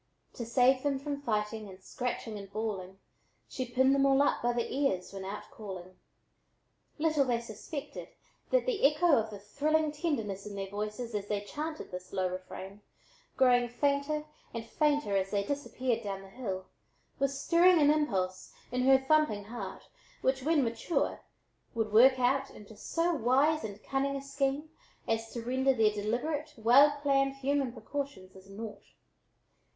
[0.33, 2.97] To save them from fighting and scratching and bawling,
[3.47, 5.99] She pinned them all up by the ears when out calling.
[6.97, 8.07] Little they suspected
[8.49, 12.27] that the echo of the thrilling tenderness in their voices as they chanted this low
[12.29, 12.81] refrain,
[13.37, 14.25] growing fainter
[14.55, 16.65] and fainter as they disappeared down the hill,
[17.19, 19.87] was stirring an impulse in her thumping heart,
[20.21, 21.19] which when mature,
[21.75, 24.71] would work out into so wise and cunning a scheme
[25.07, 28.81] as to render their deliberate, well planned human precautions as naught.